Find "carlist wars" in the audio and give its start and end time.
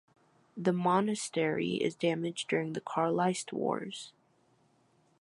2.81-4.13